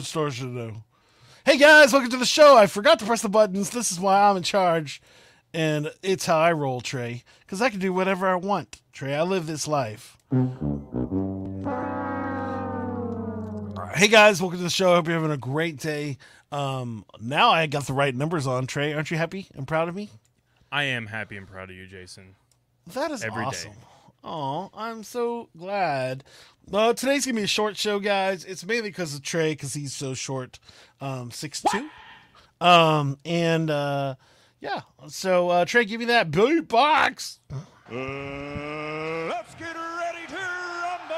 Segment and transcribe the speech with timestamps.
[0.00, 0.82] store should know.
[1.44, 2.56] Hey guys, welcome to the show.
[2.56, 3.70] I forgot to press the buttons.
[3.70, 5.00] This is why I'm in charge.
[5.54, 7.22] And it's how I roll, Trey.
[7.40, 9.14] Because I can do whatever I want, Trey.
[9.14, 10.16] I live this life.
[13.94, 14.90] Hey guys, welcome to the show.
[14.92, 16.18] I hope you're having a great day.
[16.50, 18.92] Um, now I got the right numbers on, Trey.
[18.92, 20.10] Aren't you happy and proud of me?
[20.72, 22.34] I am happy and proud of you, Jason.
[22.92, 23.48] That is Every day.
[23.48, 23.72] awesome.
[24.24, 26.24] Oh, I'm so glad.
[26.68, 28.44] Well, today's gonna be a short show, guys.
[28.44, 30.58] It's mainly because of Trey, because he's so short,
[31.00, 31.88] um, six two.
[32.60, 34.16] Um, and uh,
[34.60, 34.80] yeah.
[35.06, 37.38] So uh, Trey, give me that beat box.
[37.52, 37.94] Uh,
[39.28, 41.14] let's get ready to rumble!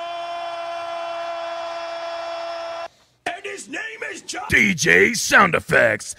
[3.24, 3.80] And his name
[4.12, 4.48] is John.
[4.50, 6.14] DJ sound effects.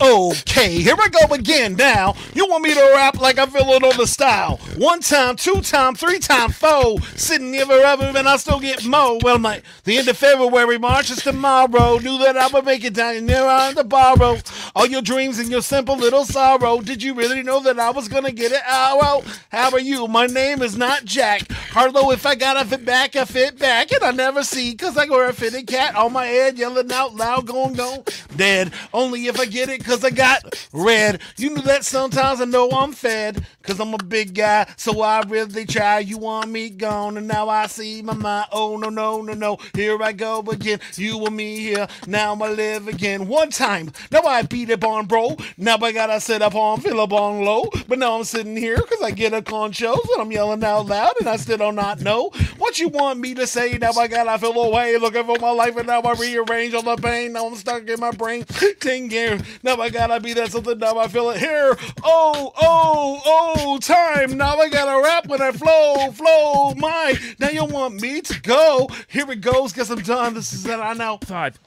[0.00, 2.14] Okay, here I go again now.
[2.32, 4.56] You want me to rap like I feel it on the style.
[4.78, 6.98] One time, two time, three time, four.
[7.16, 9.18] Sitting here forever and I still get more.
[9.22, 11.98] Well, my the end of February, March is tomorrow.
[11.98, 14.38] Knew that I would make it down near on the borrow.
[14.74, 16.80] All your dreams and your simple little sorrow.
[16.80, 18.62] Did you really know that I was gonna get it?
[18.66, 20.08] Oh, well, how are you?
[20.08, 21.42] My name is not Jack.
[21.70, 23.92] Harlow, if I gotta fit back, I fit back.
[23.92, 27.14] And I never see, cause I wear a fitted cat on my head, yelling out
[27.14, 28.04] loud, going, go
[28.34, 28.72] dead.
[28.92, 31.20] Only if I get it, cause I got red.
[31.36, 35.22] You know that sometimes I know I'm fed, cause I'm a big guy, so I
[35.28, 36.00] really try.
[36.00, 38.48] You want me gone, and now I see my mind.
[38.50, 39.58] Oh, no, no, no, no.
[39.74, 40.80] Here I go again.
[40.96, 41.86] You and me here.
[42.08, 43.28] Now I live again.
[43.28, 45.36] One time, now I beat up on bro.
[45.56, 47.70] Now I gotta sit up on, up on low.
[47.86, 51.12] But now I'm sitting here, cause I get a shows, and I'm yelling out loud,
[51.20, 53.76] and I still do not know what you want me to say.
[53.78, 56.96] Now I gotta feel away, looking for my life, and now I rearrange all the
[56.96, 57.32] pain.
[57.32, 58.44] Now I'm stuck in my brain.
[58.80, 59.42] Ting years.
[59.62, 60.78] Now I gotta be that something.
[60.78, 61.76] Now I feel it here.
[62.02, 64.36] Oh, oh, oh, time.
[64.36, 66.74] Now I gotta rap when I flow, flow.
[66.74, 67.14] My.
[67.38, 68.88] Now you want me to go?
[69.08, 69.72] Here it goes.
[69.72, 70.34] Guess I'm done.
[70.34, 70.78] This is it.
[70.78, 71.18] I know.
[71.24, 71.58] Five,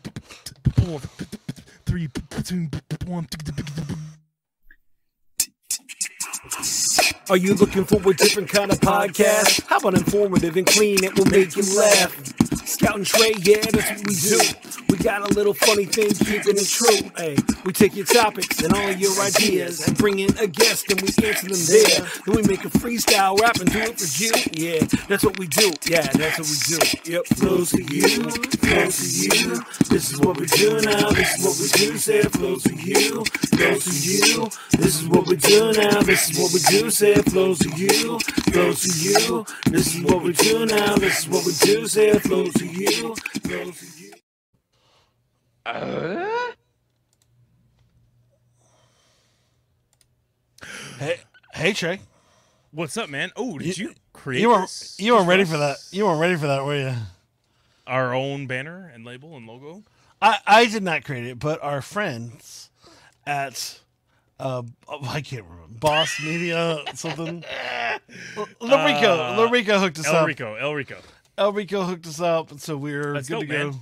[0.76, 1.00] four,
[1.86, 2.10] three,
[2.44, 2.68] two,
[3.06, 3.28] one.
[7.30, 9.66] Are you looking for a different kind of podcast?
[9.68, 11.04] How about informative and clean?
[11.04, 12.34] It will make you laugh.
[12.66, 14.40] Scout and Trey, yeah, that's what we do.
[14.90, 17.10] We got a little funny thing, keeping it true.
[17.18, 17.36] Hey,
[17.66, 21.08] we take your topics and all your ideas and bring in a guest and we
[21.28, 22.08] answer them there.
[22.26, 24.32] Then we make a freestyle rap and do it for you.
[24.54, 25.72] Yeah, that's what we do.
[25.86, 27.12] Yeah, that's what we do.
[27.12, 29.64] Yep, flows to you, flows to you.
[29.90, 31.10] This is what we do now.
[31.10, 31.98] This is what we do.
[31.98, 34.50] Say it flows to you, flows to you.
[34.78, 36.02] This is what we do now.
[36.02, 36.90] This is what we do.
[36.90, 38.20] Say it flows to you,
[38.52, 39.46] flows to you.
[39.70, 40.96] This is what we do now.
[40.96, 41.88] This is what we do.
[41.88, 44.14] Say it flows to you, flows to you.
[51.00, 51.20] Hey,
[51.54, 52.00] hey, Trey.
[52.72, 53.32] What's up, man?
[53.36, 54.64] Oh, did you, create You weren't.
[54.70, 54.96] this?
[55.00, 55.78] You weren't ready for that.
[55.92, 56.94] You weren't ready for that, were you?
[57.86, 59.84] Our own banner and label and logo.
[60.22, 62.70] I, I did not create it, but our friends
[63.26, 63.80] at
[64.40, 67.44] uh oh, I can't remember Boss Media something.
[68.62, 70.28] Larico, Uh, Larico hooked us El up.
[70.28, 70.98] Rico, El Rico.
[71.38, 73.70] El Rico hooked us up, and so we're That's good to dope, go.
[73.72, 73.80] man.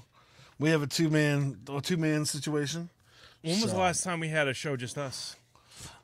[0.59, 2.89] We have a two man a two man situation.
[3.41, 5.35] When was the last time we had a show just us?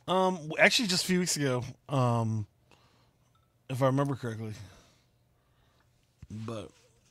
[0.07, 1.63] Um, actually, just a few weeks ago.
[1.89, 2.47] Um,
[3.69, 4.53] if I remember correctly.
[6.31, 6.69] But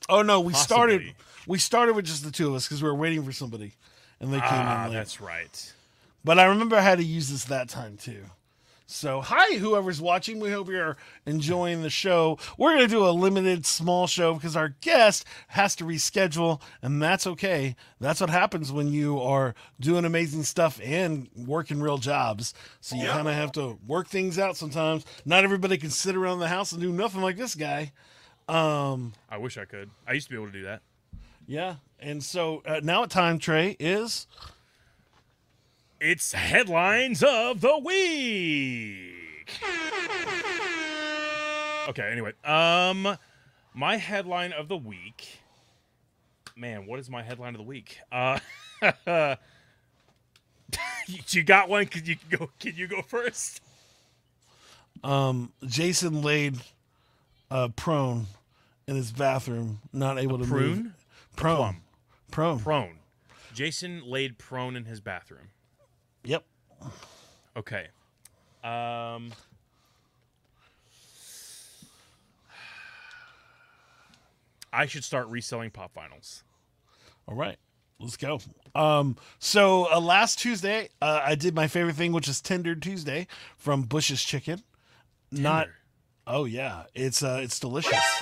[0.09, 1.15] oh no, we started Possibly.
[1.47, 3.73] we started with just the two of us because we were waiting for somebody,
[4.19, 4.97] and they came Ah, in late.
[4.97, 5.73] that's right.
[6.27, 8.25] But I remember how to use this that time too.
[8.85, 10.41] So, hi, whoever's watching.
[10.41, 12.37] We hope you're enjoying the show.
[12.57, 17.01] We're going to do a limited small show because our guest has to reschedule, and
[17.01, 17.77] that's okay.
[18.01, 22.53] That's what happens when you are doing amazing stuff and working real jobs.
[22.81, 25.05] So, you kind of have to work things out sometimes.
[25.23, 27.93] Not everybody can sit around the house and do nothing like this guy.
[28.49, 29.91] Um, I wish I could.
[30.05, 30.81] I used to be able to do that.
[31.45, 31.75] yeah.
[31.99, 34.27] And so, uh, now at time, Trey, is
[35.99, 39.13] It's headlines of the week.
[41.89, 42.33] Okay, anyway.
[42.43, 43.17] Um
[43.73, 45.39] my headline of the week.
[46.55, 47.97] Man, what is my headline of the week?
[48.11, 48.39] Uh
[51.07, 51.85] you- got one?
[51.87, 53.61] Could you go can you go first?
[55.03, 56.57] um, Jason laid
[57.51, 58.25] uh, prone
[58.87, 60.77] in his bathroom, not able to move.
[61.35, 61.55] Prone.
[61.57, 61.81] Plum.
[62.31, 62.59] Prone.
[62.59, 62.97] Prone.
[63.53, 65.49] Jason laid prone in his bathroom.
[66.27, 66.43] Yep.
[67.55, 67.87] Okay.
[68.63, 69.31] Um
[74.73, 76.43] I should start reselling pop vinyls.
[77.27, 77.57] All right.
[77.99, 78.39] Let's go.
[78.75, 83.25] Um, so uh, last Tuesday, uh, I did my favorite thing, which is Tender Tuesday
[83.57, 84.61] from Bush's Chicken.
[85.31, 85.67] Not.
[86.27, 88.21] Oh yeah, it's uh, it's delicious.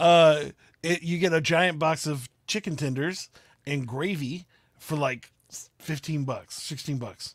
[0.00, 0.44] Uh,
[0.82, 3.28] it, you get a giant box of chicken tenders
[3.66, 4.46] and gravy
[4.78, 5.30] for like
[5.78, 7.34] fifteen bucks, sixteen bucks,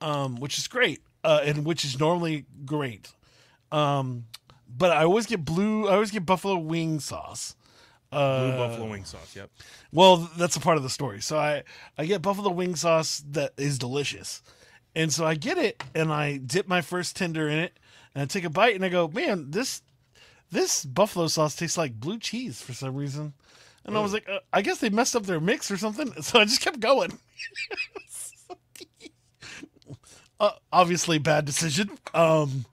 [0.00, 3.12] um, which is great, uh, and which is normally great.
[3.72, 4.26] Um,
[4.68, 5.88] but I always get blue.
[5.88, 7.56] I always get buffalo wing sauce.
[8.10, 9.34] Blue buffalo wing sauce.
[9.34, 9.50] Yep.
[9.92, 11.20] Well, that's a part of the story.
[11.20, 11.64] So I
[11.98, 14.42] I get buffalo wing sauce that is delicious,
[14.94, 17.78] and so I get it and I dip my first tender in it
[18.14, 19.82] and I take a bite and I go, man, this
[20.50, 23.34] this buffalo sauce tastes like blue cheese for some reason,
[23.84, 26.12] and I was like, uh, I guess they messed up their mix or something.
[26.22, 27.18] So I just kept going.
[30.40, 31.90] uh, obviously, bad decision.
[32.12, 32.64] Um,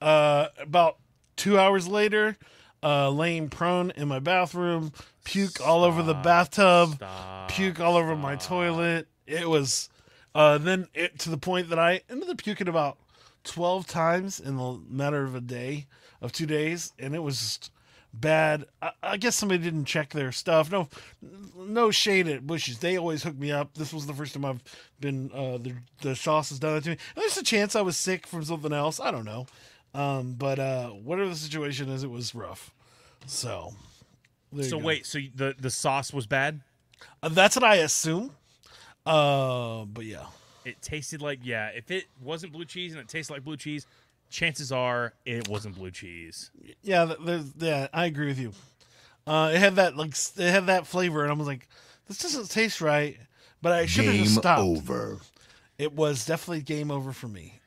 [0.00, 0.98] uh, about
[1.36, 2.36] two hours later,
[2.82, 4.92] uh, laying prone in my bathroom,
[5.24, 7.50] puke all over the bathtub, Stop.
[7.50, 9.08] puke all over my toilet.
[9.26, 9.88] It was,
[10.34, 12.98] uh, then it to the point that I ended up puking about
[13.42, 15.86] twelve times in the matter of a day,
[16.20, 17.70] of two days, and it was just
[18.20, 18.64] bad.
[18.80, 20.70] I, I guess somebody didn't check their stuff.
[20.70, 20.88] No,
[21.56, 22.78] no shade at Bush's.
[22.78, 23.74] They always hook me up.
[23.74, 24.62] This was the first time I've
[25.00, 26.96] been uh, the the sauce has done it to me.
[27.16, 29.00] There's a chance I was sick from something else.
[29.00, 29.46] I don't know.
[29.94, 32.72] Um, but uh, whatever the situation is, it was rough.
[33.26, 33.74] So,
[34.60, 34.84] So go.
[34.86, 36.60] wait, so the the sauce was bad?
[37.22, 38.32] Uh, that's what I assume.
[39.06, 40.26] Uh, but yeah,
[40.64, 41.68] It tasted like yeah.
[41.74, 43.86] If it wasn't blue cheese and it tasted like blue cheese,
[44.30, 46.50] chances are it wasn't blue cheese.
[46.82, 48.52] yeah, there's, yeah, I agree with you.
[49.26, 51.68] Uh, it had that like it had that flavor, and I was like,
[52.08, 53.16] this doesn't taste right.
[53.62, 54.60] But I should have Game just stopped.
[54.60, 55.18] over.
[55.78, 57.60] It was definitely game over for me.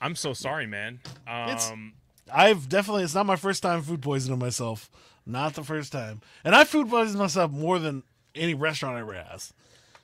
[0.00, 1.00] I'm so sorry, man.
[1.26, 1.94] It's- Um,
[2.32, 4.90] I've definitely it's not my first time food poisoning myself.
[5.24, 6.20] Not the first time.
[6.44, 8.02] And I food poisoned myself more than
[8.34, 9.52] any restaurant I ever has.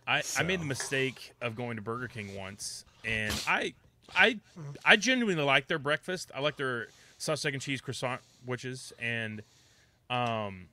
[0.06, 3.75] I, I made the mistake of going to Burger King once, and I
[4.17, 4.38] I
[4.85, 6.31] I genuinely like their breakfast.
[6.35, 6.88] I like their
[7.19, 9.41] sausage and cheese croissant witches, and
[10.11, 10.69] um,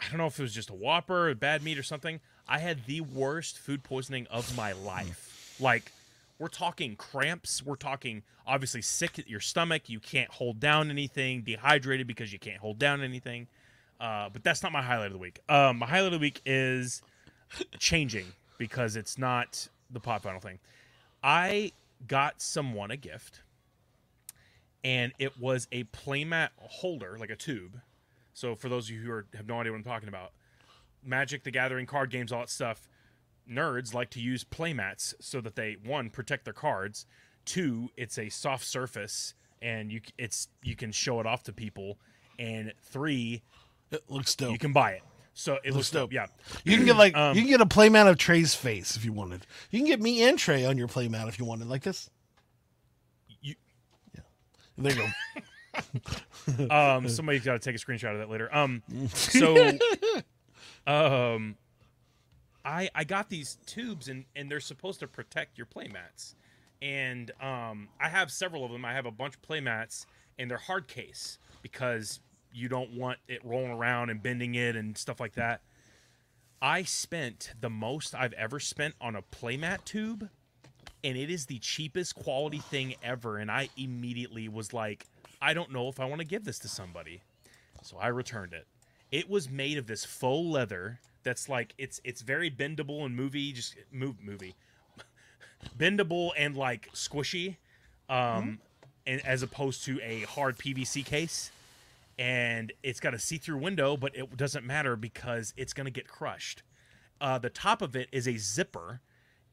[0.00, 2.20] I don't know if it was just a Whopper, or bad meat, or something.
[2.48, 5.56] I had the worst food poisoning of my life.
[5.60, 5.92] Like
[6.38, 7.64] we're talking cramps.
[7.64, 9.88] We're talking obviously sick at your stomach.
[9.88, 11.42] You can't hold down anything.
[11.42, 13.46] Dehydrated because you can't hold down anything.
[14.00, 15.38] Uh, but that's not my highlight of the week.
[15.48, 17.02] Um, my highlight of the week is
[17.78, 18.26] changing
[18.58, 20.58] because it's not the pop final thing.
[21.22, 21.72] I
[22.06, 23.42] got someone a gift,
[24.84, 27.80] and it was a playmat holder, like a tube.
[28.34, 30.32] So for those of you who are, have no idea what I'm talking about,
[31.04, 32.88] Magic the Gathering card games, all that stuff,
[33.50, 37.06] nerds like to use playmats so that they one protect their cards,
[37.44, 41.98] two it's a soft surface and you it's you can show it off to people,
[42.38, 43.42] and three
[43.90, 44.52] It looks dope.
[44.52, 45.02] you can buy it.
[45.34, 46.10] So it looks dope.
[46.10, 46.12] dope.
[46.12, 46.26] Yeah.
[46.64, 49.12] You can get like Um, you can get a playmat of Trey's face if you
[49.12, 49.46] wanted.
[49.70, 52.10] You can get me and Trey on your playmat if you wanted, like this.
[53.40, 53.54] You-
[54.14, 54.20] yeah,
[54.76, 55.08] There you go.
[56.70, 58.82] um somebody's got to take a screenshot of that later um
[59.14, 59.56] so
[60.86, 61.56] um
[62.62, 66.34] i i got these tubes and and they're supposed to protect your playmats
[66.82, 70.04] and um i have several of them i have a bunch of playmats
[70.38, 72.20] and they're hard case because
[72.52, 75.60] you don't want it rolling around and bending it and stuff like that.
[76.60, 80.28] I spent the most i've ever spent on a playmat tube
[81.04, 83.38] and it is the cheapest quality thing ever.
[83.38, 85.06] And i immediately was like
[85.40, 87.22] i don't know if i want to give this to somebody.
[87.82, 88.66] So i returned it.
[89.10, 93.52] It was made of this faux leather that's like it's it's very bendable and movie
[93.52, 94.54] just move movie.
[95.78, 97.56] Bendable and like squishy
[98.08, 98.58] um
[99.06, 101.50] and as opposed to a hard pvc case
[102.18, 106.06] and it's got a see-through window but it doesn't matter because it's going to get
[106.08, 106.62] crushed
[107.20, 109.00] uh, the top of it is a zipper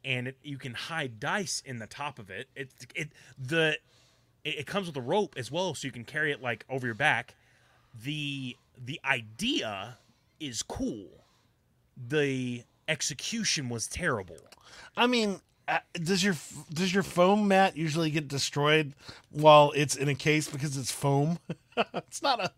[0.04, 2.50] and it, you can hide dice in the top of it.
[2.56, 3.78] It it the
[4.44, 6.86] it, it comes with a rope as well, so you can carry it like over
[6.86, 7.36] your back.
[7.94, 9.98] the The idea
[10.40, 11.26] is cool.
[11.96, 14.40] The execution was terrible.
[14.96, 16.36] I mean, Uh, does your
[16.74, 18.94] does your foam mat usually get destroyed
[19.30, 21.38] while it's in a case because it's foam?
[21.94, 22.52] it's not a.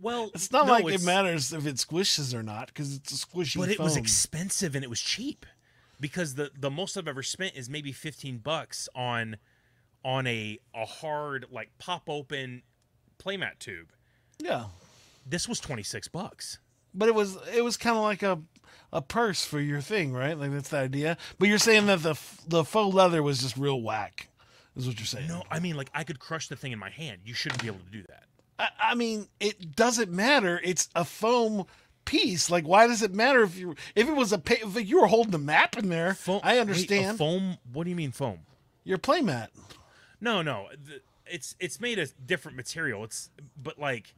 [0.00, 3.12] Well, It's not no, like it's- it matters if it squishes or not because it's
[3.12, 3.58] a squishy.
[3.58, 5.44] but it was expensive and it was cheap
[6.00, 9.36] because the the most I've ever spent is maybe fifteen bucks on
[10.04, 12.62] on a a hard like pop open
[13.22, 13.88] playmat tube.
[14.38, 14.66] yeah,
[15.26, 16.58] This was twenty six bucks.
[16.94, 18.40] but it was it was kind of like a
[18.92, 20.38] a purse for your thing, right?
[20.38, 21.16] Like that's the idea.
[21.38, 24.28] But you're saying that the the faux leather was just real whack,
[24.76, 25.28] is what you're saying?
[25.28, 27.20] No, I mean like I could crush the thing in my hand.
[27.24, 28.24] You shouldn't be able to do that.
[28.58, 30.60] I, I mean it doesn't matter.
[30.62, 31.66] It's a foam
[32.04, 32.50] piece.
[32.50, 35.06] Like why does it matter if you if it was a pa- if you were
[35.06, 36.14] holding the map in there?
[36.14, 37.58] Foam, I wait, a understand foam.
[37.72, 38.40] What do you mean foam?
[38.88, 39.48] your playmat.
[40.20, 40.68] No, no.
[41.26, 43.04] It's it's made of different material.
[43.04, 43.30] It's
[43.62, 44.14] but like,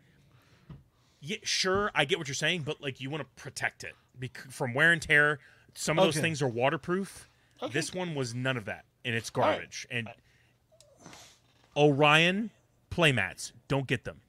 [1.21, 4.51] yeah, sure, I get what you're saying, but like you want to protect it bec-
[4.51, 5.41] from wear and tear.
[5.75, 6.23] Some of those Okay.
[6.23, 7.29] things are waterproof.
[7.63, 7.73] Okay.
[7.73, 9.55] This one was none of that, and it's right.
[9.57, 9.87] garbage.
[9.91, 10.09] And
[11.77, 12.51] Orion
[12.91, 14.21] playmats, don't get them.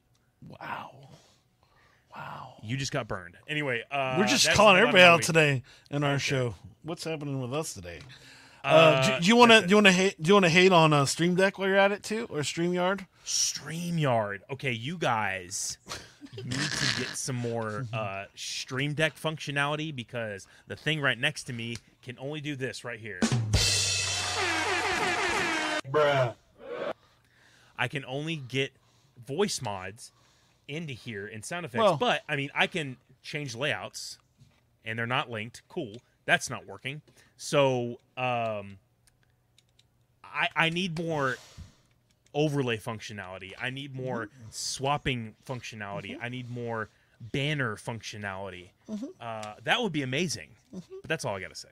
[0.48, 0.92] Wow.
[2.16, 2.56] Wow.
[2.64, 3.38] You just got burned.
[3.48, 6.56] Anyway, uh, We're just that's calling the everybody out today in our show.
[6.84, 8.00] What's happening with us today?
[8.64, 10.46] Uh, Uh, do, do you want to do you want to hate do you want
[10.46, 13.08] to hate on uh, Stream Deck while you're at it too, or Streamyard?
[13.26, 14.40] StreamYard.
[14.52, 15.78] Okay, you guys
[16.38, 21.54] need to get some more uh, Stream Deck functionality because the thing right next to
[21.54, 23.20] me can only do this right here.
[25.90, 26.36] Bruh.
[27.78, 28.72] I can only get
[29.26, 30.12] voice mods
[30.68, 34.18] into here and sound effects, Well- but I mean, I can change layouts
[34.86, 35.62] and they're not linked.
[35.68, 35.98] Cool.
[36.26, 37.02] That's not working.
[37.38, 38.78] So, um,
[40.24, 41.38] I, I need more
[42.34, 43.54] overlay functionality.
[43.62, 46.18] I need more swapping functionality.
[46.22, 48.70] I need more banner functionality.
[49.20, 50.50] Uh, that would be amazing.
[50.72, 51.68] But that's all I got to say.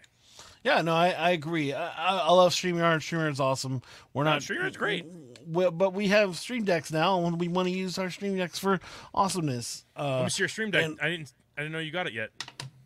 [0.63, 1.73] Yeah, no, I, I agree.
[1.73, 1.87] I,
[2.27, 2.97] I, love StreamYard.
[2.97, 3.81] StreamYard's awesome.
[4.13, 5.05] We're not StreamYard's great.
[5.47, 8.59] we- but we have Stream Decks now, and we want to use our Stream Decks
[8.59, 8.79] for
[9.13, 9.85] awesomeness.
[9.97, 10.83] Uh, Let me see your stream deck.
[10.85, 11.33] and- I didn't.
[11.57, 12.29] I didn't know you got it yet.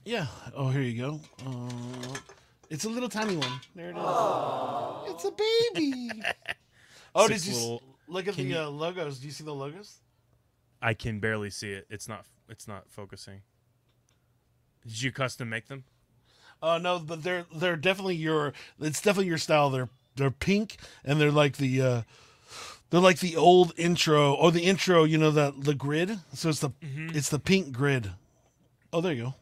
[0.05, 0.27] Yeah.
[0.55, 1.19] Oh, here you go.
[1.45, 2.17] Uh,
[2.69, 3.59] it's a little tiny one.
[3.75, 5.11] There it is.
[5.13, 6.11] It's a baby.
[7.15, 9.19] oh, Six did you s- little- look at the you- uh, logos?
[9.19, 9.97] Do you see the logos?
[10.81, 11.85] I can barely see it.
[11.89, 12.25] It's not.
[12.49, 13.41] It's not focusing.
[14.85, 15.85] Did you custom make them?
[16.61, 18.53] Uh, no, but they're they're definitely your.
[18.81, 19.69] It's definitely your style.
[19.69, 21.81] They're they're pink and they're like the.
[21.81, 22.01] Uh,
[22.89, 25.03] they're like the old intro or the intro.
[25.03, 26.19] You know the the grid.
[26.33, 28.11] So it's the it's the pink grid.
[28.91, 29.33] Oh, there you go.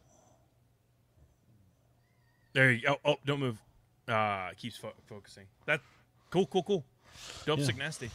[2.52, 2.96] There you go.
[3.04, 3.58] Oh, don't move.
[4.08, 5.44] Uh, keeps fo- focusing.
[5.66, 5.80] That
[6.30, 6.84] cool, cool, cool.
[7.46, 7.64] Dope, Yeah.
[7.66, 8.10] sick, nasty.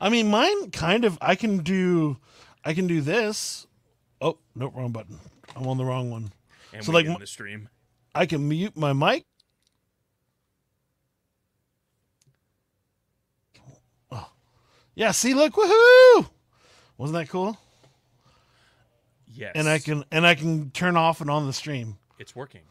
[0.00, 1.18] I mean, mine kind of.
[1.20, 2.18] I can do.
[2.64, 3.66] I can do this.
[4.20, 5.18] Oh, nope, wrong button.
[5.56, 6.32] I'm on the wrong one.
[6.72, 7.68] And So, like, in the stream.
[8.14, 9.24] I can mute my mic.
[14.10, 14.30] Oh.
[14.94, 16.28] Yeah, see, look, woohoo!
[16.96, 17.56] Wasn't that cool?
[19.28, 19.52] Yes.
[19.54, 21.96] And I can and I can turn off and on the stream.
[22.18, 22.62] It's working.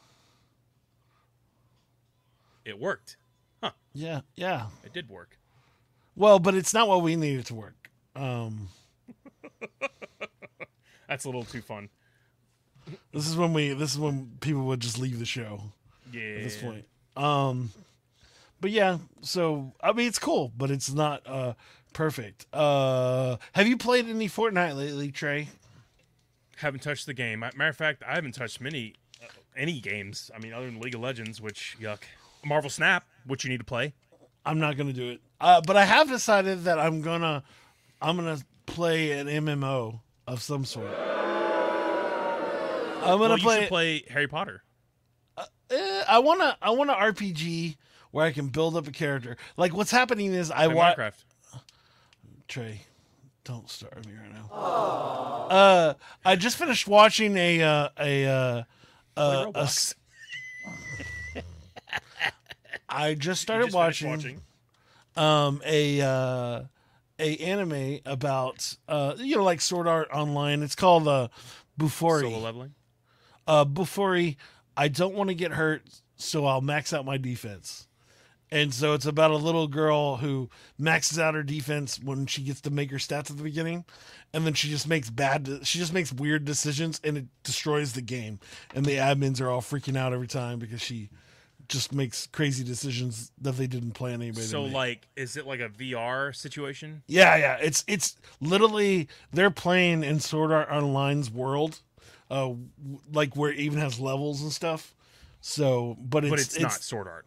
[2.68, 3.16] It worked.
[3.64, 3.72] Huh?
[3.94, 4.68] Yeah, yeah.
[4.84, 5.38] It did work.
[6.16, 7.90] Well, but it's not what we needed to work.
[8.16, 8.68] Um,
[11.08, 11.90] That's a little too fun.
[13.14, 15.62] this is when we this is when people would just leave the show
[16.12, 16.22] Yeah.
[16.38, 16.86] at this point.
[17.16, 17.72] Um,
[18.60, 21.54] but yeah, so I mean it's cool, but it's not uh
[21.94, 22.46] perfect.
[22.52, 25.48] Uh, have you played any Fortnite lately, Trey?
[26.58, 27.40] Haven't touched the game.
[27.40, 30.30] Matter of fact, I haven't touched many, uh, any games.
[30.36, 32.00] I mean, other than League of Legends, which yuck.
[32.48, 33.94] Marvel Snap, which you need to play.
[34.46, 35.20] I'm not gonna do it.
[35.40, 37.44] Uh, but I have decided that I'm gonna
[38.02, 40.88] I'm gonna play an MMO of some sort.
[43.04, 43.68] I'm gonna Well, play.
[43.68, 44.64] play Harry Potter.
[45.70, 46.58] Eh, I want to.
[46.62, 47.76] I want an RPG
[48.12, 49.36] where I can build up a character.
[49.58, 51.24] Like what's happening is I watch Minecraft.
[52.48, 52.82] Trey.
[53.44, 54.50] Don't start me right now.
[54.54, 55.94] Uh,
[56.26, 58.64] I just finished watching a uh, a uh,
[59.18, 59.70] uh, a
[62.90, 64.42] I just started just finished watching,
[65.16, 66.64] um a uh,
[67.20, 70.64] a anime about uh you know like Sword Art Online.
[70.64, 71.28] It's called uh
[71.80, 72.22] Bofuri.
[72.22, 72.74] solo leveling.
[73.48, 74.36] uh, Bofuri,
[74.76, 75.84] I don't want to get hurt,
[76.16, 77.88] so I'll max out my defense.
[78.50, 82.62] And so it's about a little girl who maxes out her defense when she gets
[82.62, 83.84] to make her stats at the beginning,
[84.34, 88.02] and then she just makes bad, she just makes weird decisions, and it destroys the
[88.02, 88.40] game.
[88.74, 91.10] And the admins are all freaking out every time because she
[91.68, 94.46] just makes crazy decisions that they didn't plan anybody.
[94.46, 97.04] So, like, is it like a VR situation?
[97.08, 97.58] Yeah, yeah.
[97.62, 101.82] It's it's literally they're playing in Sword Art Online's world,
[102.30, 102.52] uh,
[103.12, 104.96] like where it even has levels and stuff.
[105.42, 107.26] So, but it's But it's, not Sword Art.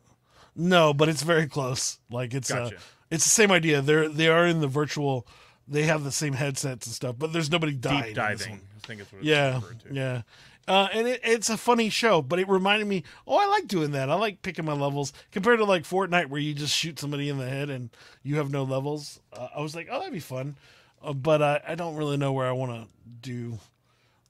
[0.56, 1.98] no, but it's very close.
[2.10, 2.70] Like it's uh,
[3.10, 3.80] it's the same idea.
[3.82, 5.26] They're they are in the virtual.
[5.68, 8.06] They have the same headsets and stuff, but there's nobody dying.
[8.06, 8.60] Deep diving.
[8.76, 10.22] I think it's what it's Yeah, yeah.
[10.70, 13.02] Uh, and it, it's a funny show, but it reminded me.
[13.26, 14.08] Oh, I like doing that.
[14.08, 17.38] I like picking my levels compared to like Fortnite, where you just shoot somebody in
[17.38, 17.90] the head and
[18.22, 19.18] you have no levels.
[19.32, 20.54] Uh, I was like, oh, that'd be fun,
[21.02, 22.88] uh, but I, I don't really know where I want to
[23.20, 23.58] do.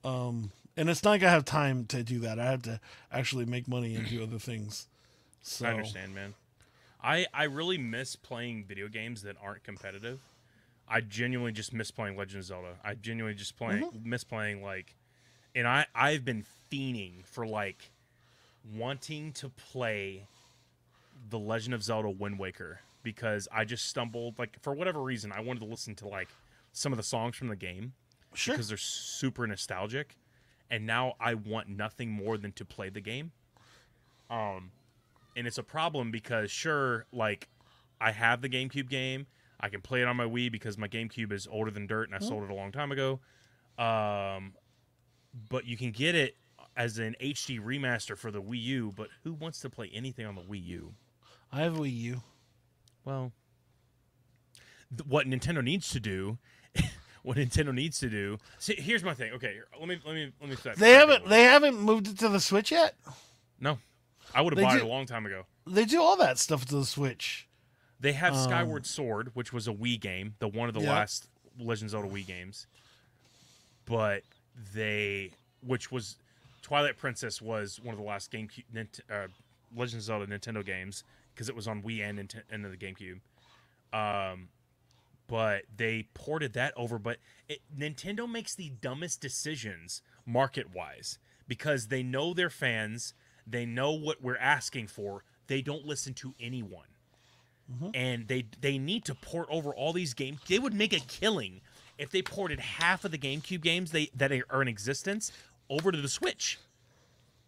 [0.02, 2.38] Um, and it's not like I have time to do that.
[2.38, 2.80] I have to
[3.12, 4.87] actually make money and do other things.
[5.42, 6.35] So I understand, man.
[7.02, 10.20] I I really miss playing video games that aren't competitive.
[10.88, 12.76] I genuinely just miss playing Legend of Zelda.
[12.82, 14.09] I genuinely just playing Mm-hmm.
[14.11, 14.94] miss playing like,
[15.54, 17.90] and I I've been fiending for like
[18.76, 20.26] wanting to play
[21.28, 25.40] the Legend of Zelda Wind Waker because I just stumbled like for whatever reason I
[25.40, 26.28] wanted to listen to like
[26.73, 27.95] some of the songs from the game,
[28.35, 28.54] Sure.
[28.54, 30.16] because they're super nostalgic,
[30.71, 33.33] and now I want nothing more than to play the game.
[34.30, 34.71] Um,
[35.37, 37.49] and it's a problem because sure, like
[38.00, 39.26] I have the GameCube game,
[39.61, 42.14] I can play it on my Wii because my GameCube is older than dirt, and
[42.14, 43.19] I sold it a long time ago.
[43.78, 44.52] Um,
[45.49, 46.37] but you can get it
[46.76, 48.92] as an HD remaster for the Wii U.
[48.96, 50.94] But who wants to play anything on the Wii U?
[51.52, 52.22] I have a Wii U.
[53.04, 53.32] Well,
[54.96, 56.38] th- what Nintendo needs to do,
[57.22, 58.38] what Nintendo needs to do.
[58.58, 59.32] See, here's my thing.
[59.32, 60.56] Okay, let me let me let me.
[60.56, 62.94] Start, They haven't they haven't moved it to the Switch yet.
[63.58, 63.78] No,
[64.34, 65.44] I would have bought do- it a long time ago.
[65.66, 67.46] They do all that stuff to the Switch.
[67.99, 70.90] They have Um, Skyward Sword, which was a Wii game, the one of the Yeah.
[70.92, 72.66] last Legend of Zelda Wii games.
[73.84, 74.22] But
[74.75, 75.33] they,
[75.67, 76.17] which was
[76.62, 79.29] Twilight Princess, was one of the last GameCube Nint, uh,
[79.75, 83.21] Legend of Zelda Nintendo games because it was on Wii and Nint- and the GameCube.
[83.93, 84.49] Um,
[85.26, 86.99] but they ported that over.
[86.99, 93.14] But it, Nintendo makes the dumbest decisions market wise because they know their fans,
[93.47, 95.25] they know what we're asking for.
[95.47, 96.87] They don't listen to anyone
[97.95, 100.40] and they they need to port over all these games.
[100.49, 101.61] They would make a killing
[102.00, 105.30] if they ported half of the GameCube games they that are in existence
[105.69, 106.59] over to the Switch.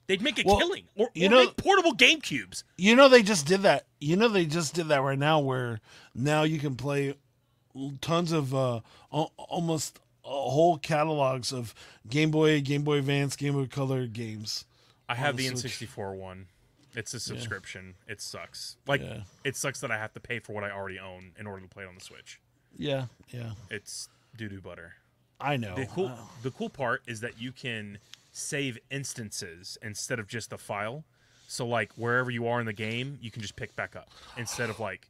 [0.08, 2.64] They'd make a Well, killing, or, you or know- make portable GameCubes.
[2.76, 3.86] You know they just did that.
[4.00, 5.80] You know they just did that right now, where
[6.14, 7.14] now you can play
[8.00, 8.80] tons of uh,
[9.10, 11.74] almost uh, whole catalogs of
[12.08, 14.64] Game Boy, Game Boy Advance, Game Boy Color games.
[15.08, 16.46] I have the the N64 one.
[16.94, 17.94] It's a subscription.
[18.06, 18.76] It sucks.
[18.86, 19.22] Like Yeah.
[19.44, 21.68] it sucks that I have to pay for what I already own in order to
[21.68, 22.38] play it on the Switch.
[22.76, 24.94] Yeah, yeah, It's doo doo butter.
[25.40, 25.74] I know.
[25.74, 27.98] The cool Uh, the cool part is that you can
[28.32, 31.04] save instances instead of just the file.
[31.48, 34.70] So like wherever you are in the game, you can just pick back up instead
[34.70, 35.08] of like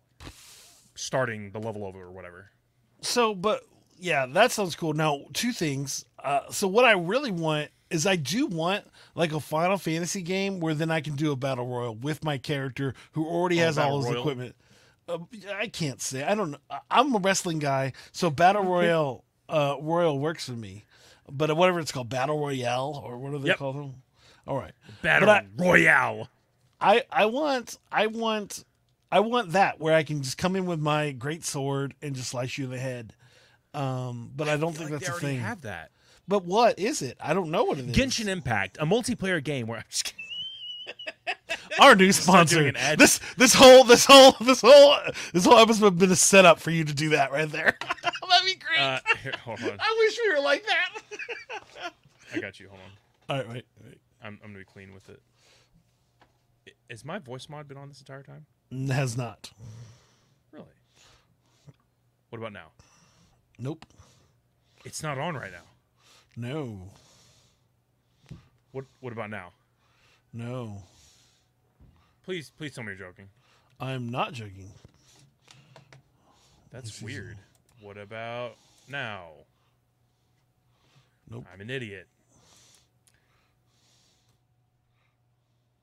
[0.94, 2.50] starting the level over or whatever.
[3.00, 3.62] so, but
[3.98, 4.94] yeah, that sounds cool.
[4.94, 6.04] Now, two things.
[6.22, 10.58] Uh, so, what I really want is I do want like a Final Fantasy game
[10.58, 13.92] where then I can do a battle royal with my character who already has battle
[13.92, 14.22] all his royal?
[14.22, 14.56] equipment.
[15.08, 15.18] Uh,
[15.54, 16.22] I can't say.
[16.22, 16.56] I don't.
[16.70, 20.84] I- I'm a wrestling guy, so battle royale uh, royal works for me.
[21.30, 23.56] But whatever it's called, battle royale or what do they Yep.
[23.58, 23.94] call them?
[24.46, 24.72] All right.
[25.02, 26.28] Battle But Royale.
[26.80, 28.64] I I want I want
[29.10, 32.30] I want that where I can just come in with my great sword and just
[32.30, 33.14] slice you in the head.
[33.72, 35.38] Um, but I don't think Like, that's a thing.
[35.38, 35.90] have that.
[36.28, 37.16] But what is it?
[37.20, 37.96] I don't know what it is.
[37.96, 40.21] Genshin Impact, a multiplayer game where I'm just kidding.
[41.80, 42.72] our new sponsor.
[42.96, 44.96] This this whole this whole this whole
[45.32, 47.76] this whole episode has been a setup for you to do that right there.
[48.02, 48.80] That'd be great.
[48.80, 49.70] Uh, here, hold on.
[49.78, 51.92] I wish we were like that.
[52.34, 52.68] I got you.
[52.68, 52.90] Hold on.
[53.28, 53.98] All right, wait, wait.
[54.22, 55.20] I'm, I'm gonna be clean with it.
[56.90, 58.46] Has my voice mod been on this entire time?
[58.88, 59.50] Has not.
[60.52, 60.64] Really?
[62.30, 62.68] What about now?
[63.58, 63.86] Nope.
[64.84, 65.64] It's not on right now.
[66.36, 66.90] No.
[68.72, 69.52] What What about now?
[70.32, 70.82] No.
[72.24, 73.28] Please, please tell me you're joking.
[73.80, 74.70] I'm not joking.
[76.70, 77.36] That's weird.
[77.80, 78.54] What about
[78.88, 79.28] now?
[81.28, 81.44] Nope.
[81.52, 82.06] I'm an idiot.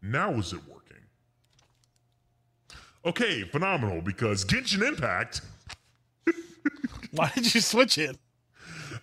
[0.01, 0.97] Now is it working?
[3.05, 5.41] Okay, phenomenal, because Genshin Impact,
[7.11, 8.17] Why did you switch it?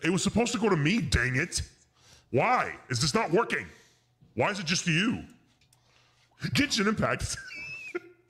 [0.03, 1.63] it was supposed to go to me, dang it.
[2.31, 2.75] Why?
[2.89, 3.67] Is this not working?
[4.35, 5.23] Why is it just you?
[6.43, 7.37] Genshin Impact.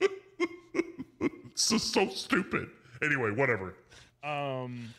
[1.55, 2.69] so so stupid.
[3.01, 3.75] Anyway, whatever.
[4.23, 4.93] Um,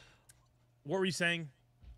[0.85, 1.49] what were you saying?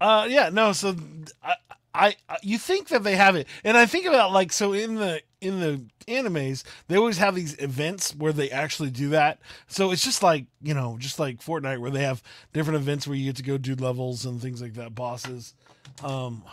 [0.00, 0.72] Uh, yeah, no.
[0.72, 0.96] So
[1.42, 1.54] I,
[1.94, 4.94] I, I, you think that they have it, and I think about like so in
[4.94, 9.38] the in the animes, they always have these events where they actually do that.
[9.66, 13.16] So it's just like you know, just like Fortnite, where they have different events where
[13.16, 15.54] you get to go do levels and things like that, bosses.
[16.02, 16.44] Um,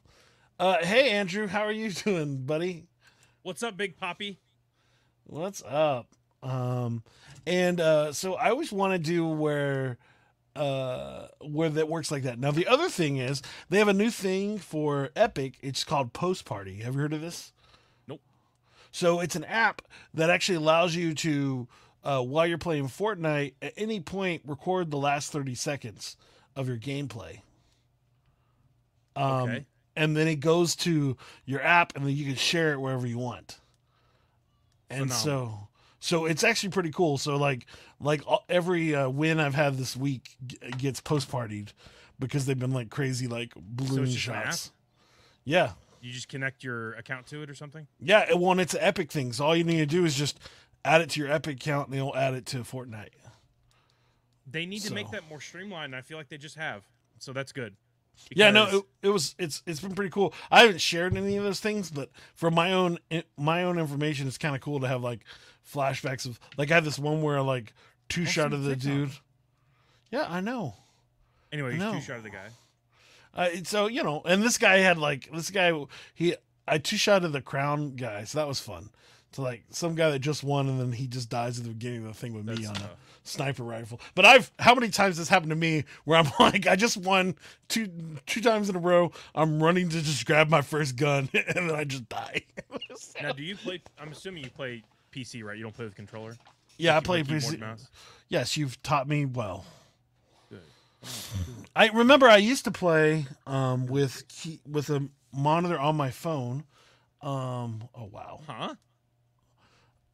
[0.58, 2.86] uh, hey Andrew, how are you doing, buddy?
[3.50, 4.38] What's up, Big Poppy?
[5.24, 6.06] What's up?
[6.40, 7.02] Um,
[7.48, 9.98] and uh, so I always want to do where
[10.54, 12.38] uh where that works like that.
[12.38, 15.58] Now the other thing is they have a new thing for Epic.
[15.62, 16.76] It's called Post Party.
[16.82, 17.52] Have you heard of this?
[18.06, 18.20] Nope.
[18.92, 19.82] So it's an app
[20.14, 21.66] that actually allows you to
[22.04, 26.16] uh, while you're playing Fortnite at any point record the last 30 seconds
[26.54, 27.40] of your gameplay.
[29.16, 29.66] Um, Okay.
[29.96, 33.18] And then it goes to your app and then you can share it wherever you
[33.18, 33.58] want.
[34.88, 35.68] And so
[36.00, 37.18] so it's actually pretty cool.
[37.18, 37.66] So like
[38.00, 41.68] like every uh, win I've had this week g- gets post partied
[42.18, 44.72] because they've been like crazy like balloon an shots.
[45.44, 45.72] Yeah.
[46.00, 47.86] You just connect your account to it or something?
[48.00, 49.34] Yeah, it, well, and it's an Epic thing.
[49.34, 50.40] So all you need to do is just
[50.82, 53.10] add it to your Epic account, and they'll add it to Fortnite.
[54.50, 55.94] They need to make that more streamlined.
[55.94, 56.84] I feel like they just have.
[57.18, 57.76] So that's good.
[58.30, 60.32] Yeah, no, it, it was it's it's been pretty cool.
[60.50, 62.98] I haven't shared any of those things, but for my own
[63.36, 65.20] my own information, it's kind of cool to have like
[65.72, 67.72] flashbacks of like I had this one where like
[68.08, 68.92] two shot of the TikTok.
[68.92, 69.10] dude.
[70.10, 70.74] Yeah, I know.
[71.52, 72.48] anyway, two shot of the guy.
[73.34, 75.72] Uh, so you know, and this guy had like this guy
[76.14, 76.34] he
[76.66, 78.90] I two shot of the crown guy, so that was fun.
[79.32, 82.06] To like some guy that just won and then he just dies at the beginning
[82.06, 82.96] of the thing with me on tough.
[83.30, 84.00] Sniper rifle.
[84.14, 87.36] But I've how many times this happened to me where I'm like I just won
[87.68, 87.88] two
[88.26, 89.12] two times in a row.
[89.34, 92.42] I'm running to just grab my first gun and then I just die.
[93.22, 93.82] Now, do you play?
[93.98, 95.56] I'm assuming you play PC, right?
[95.56, 96.36] You don't play with controller.
[96.78, 97.60] yeah, I You play keyboard PC.
[97.60, 97.88] mouse?
[98.28, 99.64] Yes, you've taught me well.
[100.50, 100.60] Good.
[101.76, 106.64] I remember I used to play um, with key, with a monitor on my phone.
[107.22, 108.40] Um, oh wow!
[108.46, 108.74] Huh?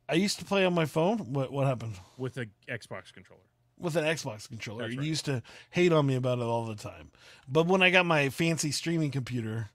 [0.09, 1.19] I used to play on my phone.
[1.33, 3.43] What what happened With an Xbox controller.
[3.79, 4.83] with an Xbox controller?
[4.85, 7.11] That's You used to hate on me about it all the time.
[7.49, 9.71] But when I got my fancy streaming computer,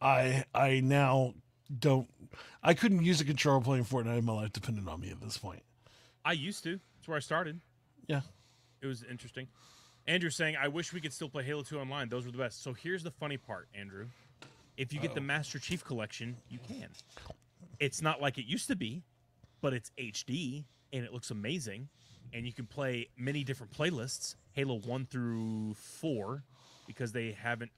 [0.00, 1.34] I I now
[1.76, 2.08] don't.
[2.62, 4.22] I couldn't use a controller playing Fortnite.
[4.22, 5.62] My life depended on me at this point.
[6.24, 6.78] I used to.
[6.96, 7.60] That's where I started.
[8.06, 8.22] Yeah.
[8.80, 9.48] It was interesting.
[10.06, 12.08] Andrew saying, "I wish we could still play Halo 2 online.
[12.10, 14.06] Those were the best." So here's the funny part, Andrew.
[14.76, 16.88] If you get the Master Chief Collection, you can.
[17.80, 19.02] It's not like it used to be,
[19.64, 21.88] but it's HD and it looks amazing,
[22.34, 26.42] and you can play many different playlists, Halo 1 through 4,
[26.86, 27.70] because they haven't.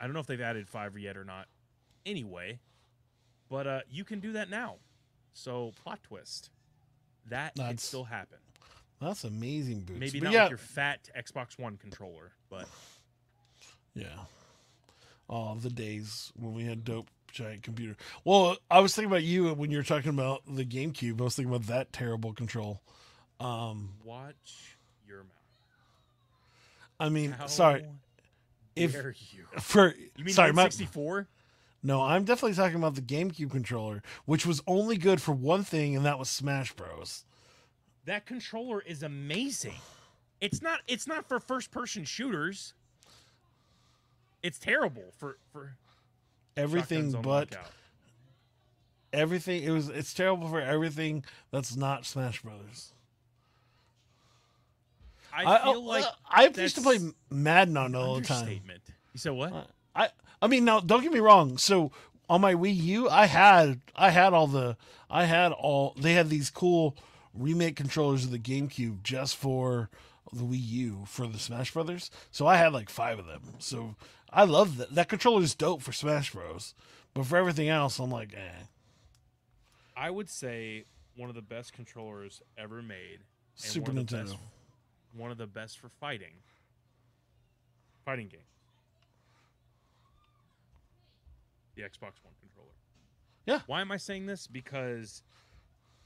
[0.00, 1.48] I don't know if they've added five yet or not.
[2.06, 2.60] Anyway,
[3.50, 4.76] but uh, you can do that now.
[5.34, 6.48] So plot twist,
[7.28, 8.38] that can That's- still happen.
[9.02, 10.00] That's amazing, boots.
[10.00, 12.66] Maybe But not yeah, with your fat Xbox One controller, but
[13.94, 14.06] Yeah.
[15.28, 17.96] Oh, the days when we had dope giant computer.
[18.24, 21.20] Well, I was thinking about you when you were talking about the GameCube.
[21.20, 22.80] I was thinking about that terrible control.
[23.38, 24.76] Um, watch
[25.08, 25.26] your mouth.
[26.98, 27.86] I mean, How sorry
[28.76, 29.44] if you?
[29.60, 31.26] for You mean sorry, my, 64?
[31.82, 35.96] no, I'm definitely talking about the GameCube controller, which was only good for one thing,
[35.96, 37.24] and that was Smash Bros.
[38.04, 39.76] That controller is amazing.
[40.40, 40.80] It's not.
[40.88, 42.74] It's not for first-person shooters.
[44.42, 45.76] It's terrible for for
[46.60, 47.56] Everything but
[49.12, 49.62] everything.
[49.62, 52.92] It was it's terrible for everything that's not Smash Brothers.
[55.32, 56.98] I, oh, feel like uh, I used to play
[57.30, 58.60] Madden on all the time.
[59.12, 59.68] You said what?
[59.94, 60.08] I
[60.42, 61.58] I mean now don't get me wrong.
[61.58, 61.92] So
[62.28, 64.76] on my Wii U, I had I had all the
[65.08, 66.96] I had all they had these cool
[67.34, 69.88] remake controllers of the GameCube just for
[70.32, 72.10] the Wii U for the Smash Brothers.
[72.30, 73.42] So I had like five of them.
[73.58, 73.96] So
[74.32, 74.94] I love that.
[74.94, 76.74] That controller is dope for Smash Bros.
[77.14, 78.64] But for everything else, I'm like, eh.
[79.96, 80.84] I would say
[81.16, 83.20] one of the best controllers ever made.
[83.54, 84.26] Super one Nintendo.
[84.26, 84.36] Best,
[85.14, 86.34] one of the best for fighting.
[88.04, 88.40] Fighting game.
[91.74, 92.70] The Xbox One controller.
[93.46, 93.60] Yeah.
[93.66, 94.46] Why am I saying this?
[94.46, 95.22] Because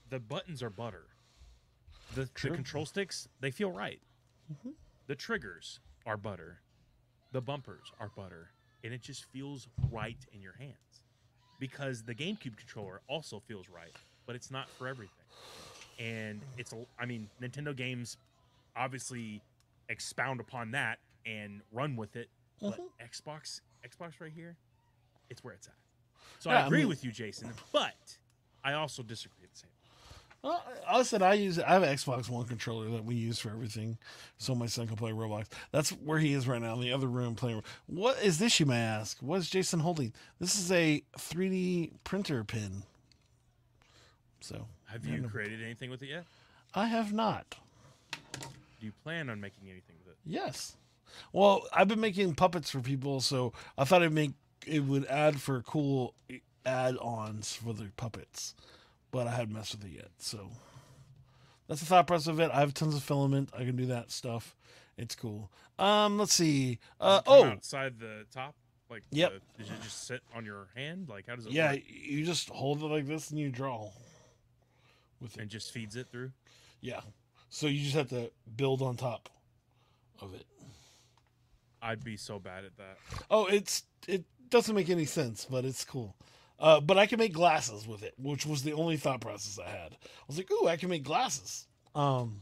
[0.08, 1.06] the buttons are butter.
[2.14, 4.00] The, the control sticks, they feel right.
[5.06, 6.60] The triggers are butter.
[7.34, 8.50] The bumpers are butter.
[8.84, 11.02] And it just feels right in your hands.
[11.58, 13.92] Because the GameCube controller also feels right,
[14.24, 15.10] but it's not for everything.
[15.98, 18.18] And it's, a, I mean, Nintendo games
[18.76, 19.42] obviously
[19.88, 22.28] expound upon that and run with it.
[22.60, 23.04] But mm-hmm.
[23.04, 24.56] Xbox, Xbox right here,
[25.28, 25.74] it's where it's at.
[26.38, 28.16] So Yeah, I I agree mean- with you, Jason, but
[28.62, 29.83] I also disagree at the same time.
[30.44, 33.48] Well, I said I use I have an Xbox One controller that we use for
[33.48, 33.96] everything,
[34.36, 35.46] so my son can play Roblox.
[35.72, 37.62] That's where he is right now in the other room playing.
[37.86, 38.60] What is this?
[38.60, 39.16] You may ask.
[39.22, 40.12] What is Jason holding?
[40.38, 42.82] This is a 3D printer pin.
[44.40, 46.26] So Have you created anything with it yet?
[46.74, 47.56] I have not.
[48.30, 48.46] Do
[48.82, 50.18] you plan on making anything with it?
[50.26, 50.76] Yes.
[51.32, 54.32] Well, I've been making puppets for people, so I thought it'd make
[54.66, 56.12] it would add for cool
[56.66, 58.54] add-ons for the puppets,
[59.14, 60.08] but I hadn't messed with it yet.
[60.18, 60.50] So
[61.68, 62.50] that's the thought process of it.
[62.52, 63.50] I have tons of filament.
[63.56, 64.56] I can do that stuff.
[64.98, 65.52] It's cool.
[65.78, 66.80] Um, let's see.
[67.00, 68.56] Uh, oh, outside the top,
[68.90, 69.32] like Yep.
[69.56, 71.08] the- does it just sit on your hand?
[71.08, 71.52] Like how does it?
[71.52, 71.72] yeah.
[71.74, 71.82] work?
[71.86, 73.88] You just hold it like this and you draw
[75.20, 75.40] with it.
[75.42, 76.32] and just feeds it through.
[76.80, 77.00] Yeah.
[77.50, 79.28] So you just have to build on top
[80.20, 80.46] of it.
[81.80, 82.98] I'd be so bad at that.
[83.30, 86.16] Oh, it's it doesn't make any sense, but it's cool.
[86.58, 89.68] Uh, but I can make glasses with it, which was the only thought process I
[89.68, 89.92] had.
[89.92, 92.40] I was like, "Ooh, I can make glasses," um,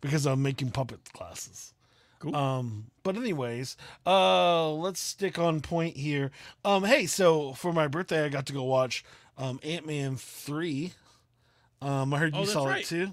[0.00, 1.72] because I'm making puppet glasses.
[2.18, 2.34] Cool.
[2.34, 6.32] Um, but anyways, uh, let's stick on point here.
[6.64, 9.04] Um, hey, so for my birthday, I got to go watch
[9.36, 10.94] um Ant Man three.
[11.80, 12.82] Um, I heard Oh, you saw right.
[12.82, 13.12] it too.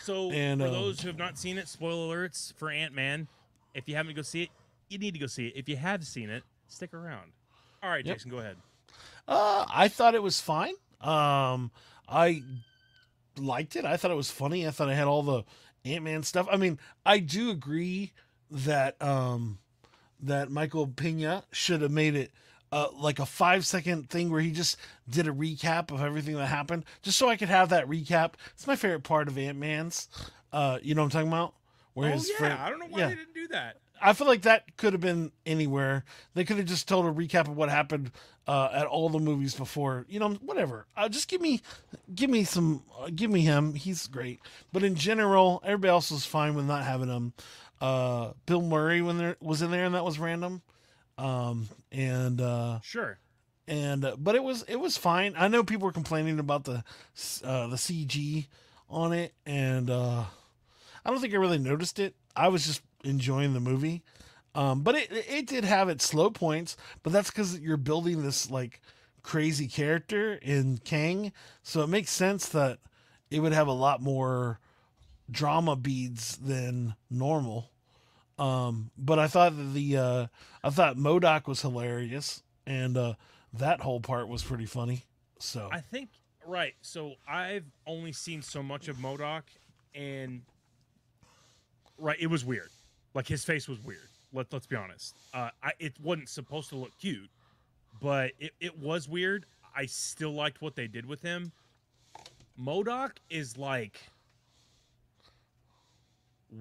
[0.00, 3.28] So And, for um, those who have not seen it, spoiler alerts for Ant Man.
[3.74, 4.48] If you haven't go see it,
[4.88, 5.52] you need to go see it.
[5.54, 7.30] If you have seen it, stick around.
[7.80, 8.16] All right, Yep.
[8.16, 8.56] Jason, go ahead.
[9.28, 10.74] Uh, I thought it was fine.
[11.00, 11.70] Um,
[12.08, 12.42] I
[13.38, 13.84] liked it.
[13.84, 14.66] I thought it was funny.
[14.66, 15.44] I thought I had all the
[15.84, 16.46] Ant Man stuff.
[16.50, 18.12] I mean, I do agree
[18.50, 19.58] that um,
[20.20, 22.30] that Michael Pena should have made it
[22.70, 24.76] uh, like a five second thing where he just
[25.08, 28.34] did a recap of everything that happened, just so I could have that recap.
[28.54, 30.08] It's my favorite part of Ant Man's.
[30.52, 31.54] Uh, you know what I'm talking about?
[31.94, 33.08] Where oh his yeah, friend- I don't know why yeah.
[33.08, 33.78] they didn't do that.
[34.02, 36.04] I feel like that could have been anywhere.
[36.34, 38.10] They could have just told a recap of what happened
[38.48, 40.04] uh, at all the movies before.
[40.08, 40.86] You know, whatever.
[40.96, 41.62] Uh, just give me,
[42.14, 43.74] give me some, uh, give me him.
[43.74, 44.40] He's great.
[44.72, 47.32] But in general, everybody else was fine with not having him.
[47.80, 50.62] Uh, Bill Murray when there was in there, and that was random.
[51.18, 53.18] Um, and uh, Sure.
[53.68, 55.34] and uh, but it was it was fine.
[55.36, 56.84] I know people were complaining about the
[57.44, 58.46] uh, the CG
[58.88, 60.24] on it, and uh,
[61.04, 62.14] I don't think I really noticed it.
[62.34, 64.02] I was just enjoying the movie,
[64.54, 66.76] um, but it it did have its slow points.
[67.02, 68.80] But that's because you're building this like
[69.22, 72.78] crazy character in Kang, so it makes sense that
[73.30, 74.60] it would have a lot more
[75.30, 77.70] drama beads than normal.
[78.38, 80.26] Um, but I thought that the uh,
[80.62, 83.14] I thought MODOK was hilarious, and uh,
[83.54, 85.04] that whole part was pretty funny.
[85.38, 86.10] So I think
[86.46, 86.74] right.
[86.82, 89.42] So I've only seen so much of MODOK,
[89.94, 90.42] and
[91.98, 92.70] right, it was weird.
[93.14, 94.08] Like his face was weird.
[94.32, 95.14] Let Let's be honest.
[95.34, 97.30] Uh, I it wasn't supposed to look cute,
[98.00, 99.46] but it it was weird.
[99.74, 101.52] I still liked what they did with him.
[102.58, 103.98] MODOK is like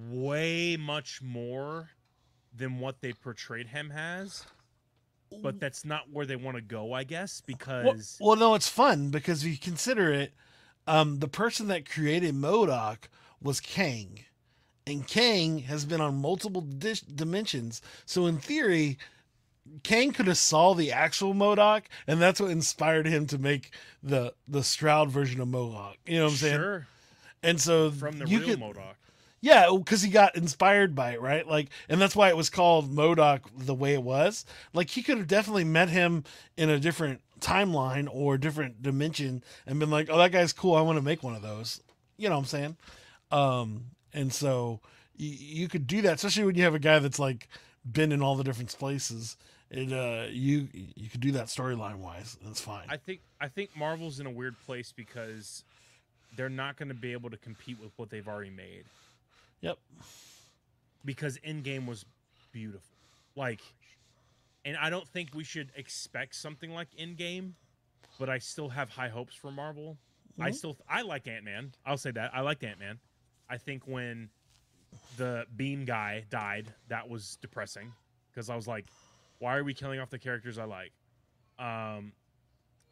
[0.10, 1.90] way much more
[2.56, 4.46] than what they portrayed him as.
[5.42, 8.68] But that's not where they want to go, I guess, because well, well, no, it's
[8.68, 10.34] fun because if you consider it,
[10.88, 13.08] um, the person that created MODOK
[13.42, 14.26] was Kang,
[14.92, 16.66] and Kang has been on multiple
[17.16, 17.82] dimensions.
[18.06, 18.98] So in theory,
[19.84, 23.72] Kang could have saw the actual MODOK, and that's what inspired him to make
[24.04, 25.96] the the Stroud version of MODOK.
[26.06, 26.56] You know what I'm saying?
[26.56, 26.88] sure
[27.44, 28.96] And so from the you real could, MODOK.
[29.42, 31.48] Yeah, because he got inspired by it, right?
[31.48, 34.46] Like, and that's why it was called MODOK the way it was.
[34.72, 36.24] Like, he could have definitely met him
[36.58, 40.76] in a different timeline or different dimension and been like, "Oh, that guy's cool.
[40.76, 41.82] I want to make one of those."
[42.18, 42.78] You know what I'm saying?
[43.32, 44.80] Um, and so
[45.16, 47.48] you, you could do that, especially when you have a guy that's like
[47.90, 49.38] been in all the different places.
[49.70, 52.38] It uh, you you could do that storyline wise.
[52.44, 52.86] That's fine.
[52.90, 55.64] I think I think Marvel's in a weird place because
[56.36, 58.84] they're not going to be able to compete with what they've already made.
[59.62, 59.78] yep.
[61.04, 62.06] because Endgame was
[62.52, 62.96] beautiful.
[63.36, 63.62] Like,
[64.66, 67.52] and I don't think we should expect something like Endgame,
[68.20, 69.98] but I still have high hopes for Marvel.
[70.40, 71.74] I still I like Ant Man.
[71.86, 73.00] I'll say that I liked Ant Man.
[73.52, 74.30] I think when
[75.18, 77.92] the Beam guy died, that was depressing
[78.32, 78.86] because I was like,
[79.40, 80.94] why are we killing off the characters I like?
[81.60, 82.14] Um,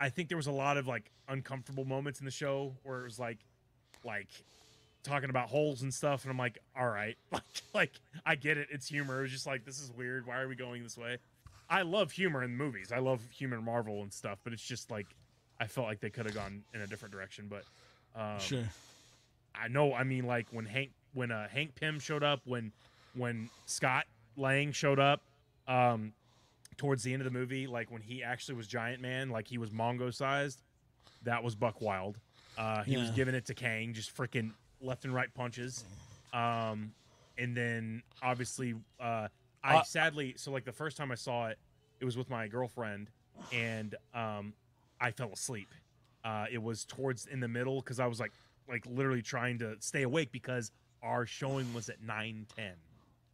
[0.02, 3.04] I think there was a lot of like uncomfortable moments in the show where it
[3.06, 3.38] was like,
[4.04, 4.28] like
[5.04, 7.44] talking about holes and stuff, and I'm like, all right, like,
[7.74, 7.92] like
[8.26, 9.20] I get it, it's humor.
[9.20, 10.28] It was just like this is weird.
[10.28, 11.20] Why are we going this way?
[11.70, 12.92] I love humor in movies.
[12.92, 15.08] I love humor Marvel and stuff, but it's just like
[15.60, 17.50] I felt like they could have gone in a different direction.
[17.50, 17.64] But
[18.20, 18.64] um, Sure.
[19.56, 19.94] I know.
[19.94, 22.72] I mean, like when Hank when uh, Hank Pym showed up, when
[23.16, 24.06] when Scott
[24.38, 25.22] Lang showed up,
[25.68, 26.14] um,
[26.78, 29.58] towards the end of the movie, like when he actually was Giant Man, like he
[29.58, 30.62] was Mongo sized,
[31.24, 32.18] that was Buck Wild.
[32.58, 35.86] Uh, he was giving it to Kang, just freaking left and right punches.
[36.34, 36.92] Um,
[37.38, 39.28] and then obviously, uh,
[39.64, 41.58] I Uh, sadly, so like the first time I saw it,
[42.00, 43.10] it was with my girlfriend,
[43.52, 44.54] and um,
[45.02, 45.70] I fell asleep.
[46.24, 48.32] Uh, it was towards in the middle because I was like,
[48.70, 52.74] like literally trying to stay awake because our showing was at nine ten.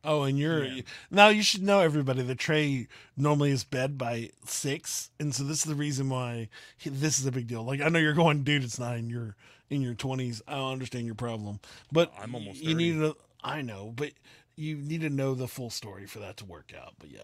[0.04, 0.82] Oh, and you're Yeah.
[1.10, 5.60] now you should know everybody that Trey normally is bed by six, and so this
[5.60, 7.64] is the reason why he, this is a big deal.
[7.64, 9.10] Like I know you're going, dude, it's nine.
[9.10, 9.36] You're
[9.70, 10.42] in your twenties.
[10.48, 11.60] I don't understand your problem,
[11.92, 13.18] but I'm almost You need to.
[13.44, 14.12] I know, but
[14.56, 16.94] you need to know the full story for that to work out.
[17.00, 17.22] But yeah,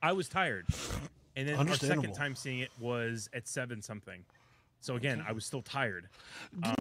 [0.00, 0.66] I was tired,
[1.36, 4.24] and then our second time seeing it was at seven something.
[4.80, 6.08] So again, I was still tired.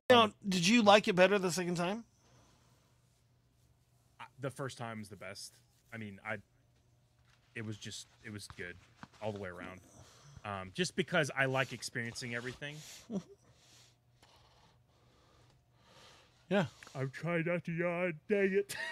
[0.09, 2.03] now did you like it better the second time?
[4.39, 5.53] The first time is the best.
[5.93, 6.37] I mean, I.
[7.55, 8.75] It was just it was good
[9.21, 9.79] all the way around.
[10.45, 12.75] Um, just because I like experiencing everything.
[16.49, 16.65] Yeah.
[16.95, 18.13] I'm trying not to yawn.
[18.29, 18.75] Dang it.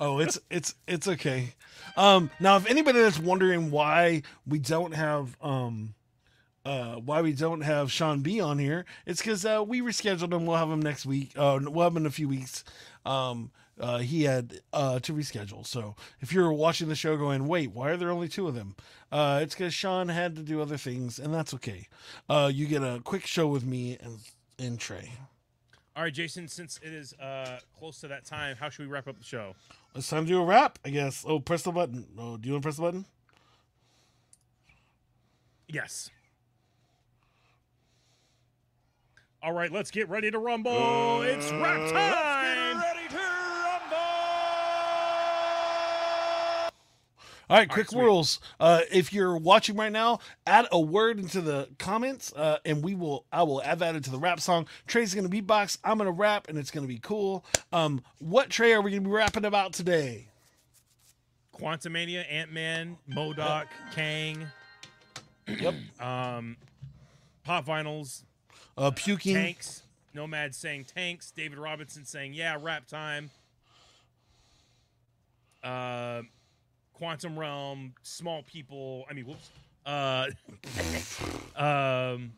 [0.00, 1.54] Oh, it's it's it's okay.
[1.96, 5.94] Um, now, if anybody that's wondering why we don't have um,
[6.64, 10.46] uh, why we don't have Sean B on here, it's because uh, we rescheduled him.
[10.46, 11.32] We'll have him next week.
[11.36, 12.64] Uh, we'll have him in a few weeks.
[13.04, 15.66] Um, uh, he had uh, to reschedule.
[15.66, 18.76] So if you're watching the show going, wait, why are there only two of them?
[19.10, 21.88] Uh, it's because Sean had to do other things, and that's okay.
[22.28, 24.18] Uh, you get a quick show with me and,
[24.58, 25.12] and Trey.
[25.96, 26.48] All right, Jason.
[26.48, 29.54] Since it is uh, close to that time, how should we wrap up the show?
[29.94, 31.24] It's time to do a wrap, I guess.
[31.26, 32.06] Oh, press the button.
[32.18, 33.04] Oh, do you want to press the button?
[35.68, 36.10] Yes.
[39.42, 41.22] All right, let's get ready to rumble.
[41.22, 42.80] it's rap time.
[42.80, 43.96] Ready to rumble!
[47.50, 48.00] All right, quick sweet.
[48.00, 48.38] rules.
[48.60, 52.94] Uh, if you're watching right now, add a word into the comments, uh, and we
[52.94, 53.24] will.
[53.32, 54.68] I will add that into the rap song.
[54.86, 55.76] Trey's gonna beatbox.
[55.82, 57.44] I'm gonna rap, and it's gonna be cool.
[57.72, 60.28] Um, what Trey are we gonna be rapping about today?
[61.58, 64.46] Quantumania, Ant Man, MODOK, Kang,
[65.46, 65.74] Yep.
[66.00, 66.56] um,
[67.44, 68.22] Pop Vinyls,
[68.76, 69.34] Uh, puking.
[69.34, 69.82] Tanks,
[70.14, 73.30] Nomad saying tanks, David Robinson saying yeah, rap time.
[75.62, 76.22] Uh,
[76.92, 79.04] Quantum Realm, small people.
[79.08, 79.50] I mean, whoops.
[79.84, 80.26] Uh,
[81.56, 82.32] um,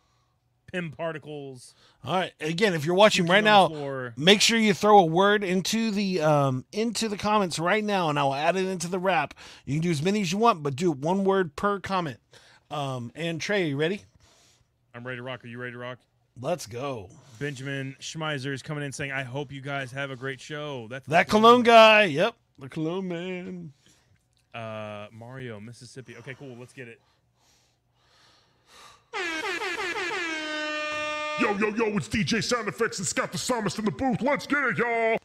[0.73, 1.75] Pym particles.
[2.05, 2.33] All right.
[2.41, 4.13] Again, if you're watching right now, floor.
[4.17, 8.19] make sure you throw a word into the um into the comments right now, and
[8.19, 9.35] I'll add it into the rap.
[9.65, 12.19] You can do as many as you want, but do one word per comment.
[12.71, 14.03] Um, and Trey, you ready?
[14.95, 15.45] I'm ready to rock.
[15.45, 15.99] Are you ready to rock?
[16.41, 17.09] Let's go.
[17.39, 21.07] Benjamin Schmeiser is coming in saying, "I hope you guys have a great show." That's
[21.07, 22.05] That cologne guy.
[22.05, 22.35] Yep.
[22.59, 23.73] The cologne man.
[24.53, 26.17] Uh, Mario, Mississippi.
[26.19, 26.57] Okay, cool.
[26.59, 27.01] Let's get it.
[31.41, 34.23] Yo, yo, yo, it's DJ Sound Effects and Scott the Psalmist in the booth.
[34.23, 35.19] Let's get it, y'all.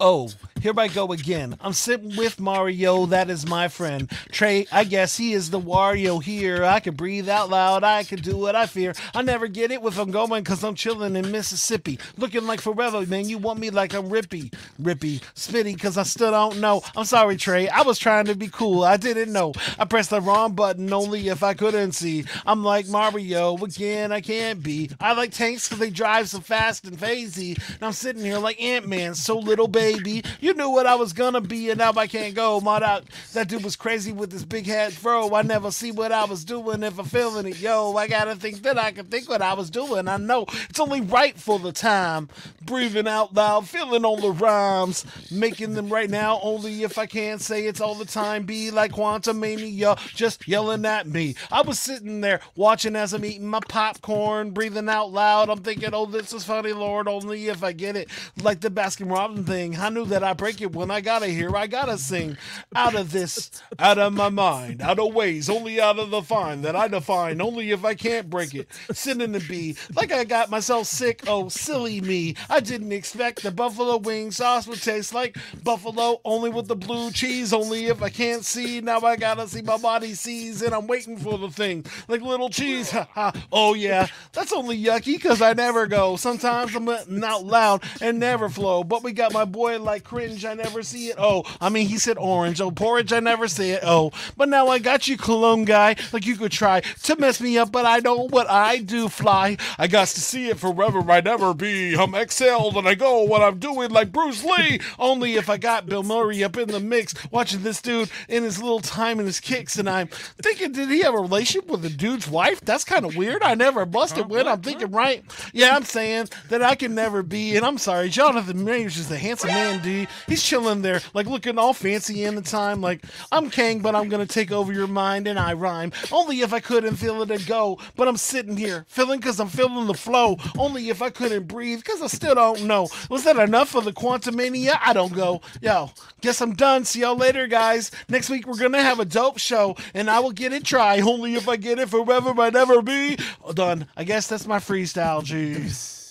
[0.00, 0.30] Oh,
[0.62, 1.56] here I go again.
[1.60, 4.08] I'm sitting with Mario, that is my friend.
[4.30, 6.64] Trey, I guess he is the Wario here.
[6.64, 8.94] I can breathe out loud, I can do what I fear.
[9.12, 11.98] I never get it if I'm going cause I'm chilling in Mississippi.
[12.16, 13.28] Looking like forever, man.
[13.28, 14.54] You want me like I'm Rippy.
[14.80, 16.82] Rippy, spitty, cause I still don't know.
[16.96, 17.68] I'm sorry, Trey.
[17.68, 18.84] I was trying to be cool.
[18.84, 19.54] I didn't know.
[19.80, 22.24] I pressed the wrong button only if I couldn't see.
[22.46, 24.90] I'm like Mario, again, I can't be.
[25.00, 27.56] I like tanks cause they drive so fast and phasey.
[27.74, 30.22] And I'm sitting here like Ant-Man, so little baby.
[30.40, 32.60] You knew what I was gonna be, and now I can't go.
[32.60, 33.04] Mod out.
[33.34, 35.34] That dude was crazy with his big head throw.
[35.34, 37.58] I never see what I was doing if I'm feeling it.
[37.60, 40.08] Yo, I gotta think that I can think what I was doing.
[40.08, 42.28] I know it's only right for the time.
[42.62, 46.40] Breathing out loud, feeling all the rhymes, making them right now.
[46.42, 48.44] Only if I can't say it's all the time.
[48.44, 51.34] Be like Quantumania, just yelling at me.
[51.50, 55.48] I was sitting there watching as I'm eating my popcorn, breathing out loud.
[55.50, 57.08] I'm thinking, oh, this is funny, Lord.
[57.08, 58.08] Only if I get it,
[58.42, 59.76] like the Baskin Robbins thing.
[59.78, 61.54] I knew that I break it when I gotta hear.
[61.54, 62.36] I gotta sing
[62.74, 66.62] out of this, out of my mind, out of ways, only out of the fine
[66.62, 67.40] that I define.
[67.40, 68.66] Only if I can't break it.
[68.90, 71.22] Sitting to be like I got myself sick.
[71.28, 72.34] Oh, silly me.
[72.50, 77.12] I didn't expect the buffalo wing sauce would taste like buffalo, only with the blue
[77.12, 77.52] cheese.
[77.52, 78.80] Only if I can't see.
[78.80, 82.50] Now I gotta see my body sees, and I'm waiting for the thing like little
[82.50, 82.90] cheese.
[82.90, 83.32] Ha ha.
[83.52, 86.16] Oh yeah, that's only yucky because I never go.
[86.16, 86.88] Sometimes I'm
[87.22, 88.82] out loud and never flow.
[88.82, 90.31] But we got my boy like cringe.
[90.44, 91.16] I never see it.
[91.18, 92.60] Oh, I mean he said orange.
[92.60, 93.12] Oh porridge.
[93.12, 93.82] I never see it.
[93.84, 95.96] Oh, but now I got you cologne guy.
[96.12, 99.08] Like you could try to mess me up, but I know what I do.
[99.08, 99.56] Fly.
[99.78, 100.98] I got to see it forever.
[101.10, 101.94] I never be.
[101.94, 104.80] I'm excelled and I go what I'm doing like Bruce Lee.
[104.98, 108.60] Only if I got Bill Murray up in the mix, watching this dude in his
[108.62, 111.90] little time and his kicks, and I'm thinking, did he have a relationship with the
[111.90, 112.60] dude's wife?
[112.60, 113.42] That's kind of weird.
[113.42, 114.46] I never busted with.
[114.46, 115.24] I'm thinking, right?
[115.52, 117.56] Yeah, I'm saying that I can never be.
[117.56, 120.08] And I'm sorry, Jonathan Majors is a handsome man, dude.
[120.26, 122.80] He's chilling there, like looking all fancy in the time.
[122.80, 126.52] Like I'm Kang, but I'm gonna take over your mind, and I rhyme only if
[126.52, 127.78] I couldn't feel it and go.
[127.96, 130.36] But I'm sitting here feeling because I'm feeling the flow.
[130.58, 132.88] Only if I couldn't breathe because I still don't know.
[133.10, 134.78] Was that enough for the Quantumania?
[134.80, 135.40] I don't go.
[135.60, 136.84] Yo, guess I'm done.
[136.84, 137.90] See y'all later, guys.
[138.08, 141.00] Next week we're gonna have a dope show, and I will get it try.
[141.00, 143.16] Only if I get it forever, might never be
[143.54, 143.86] done.
[143.96, 145.22] I guess that's my freestyle.
[145.22, 145.98] Jeez.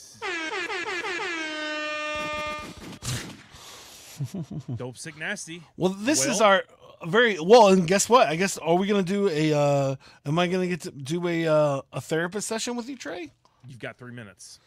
[4.75, 5.63] Dope, sick, nasty.
[5.77, 6.63] Well, this is our
[7.05, 8.27] very well, and guess what?
[8.27, 9.53] I guess are we gonna do a?
[9.53, 9.95] uh
[10.25, 13.31] Am I gonna get to do a uh, a therapist session with you, Trey?
[13.67, 14.59] You've got three minutes.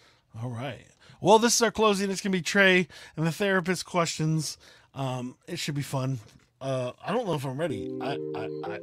[0.43, 0.87] All right.
[1.21, 2.11] Well, this is our closing.
[2.11, 4.59] It's gonna be Trey and the therapist questions.
[4.95, 6.21] Um, it should be fun.
[6.61, 7.93] Uh, I don't know if I'm ready.
[8.01, 8.79] I, I,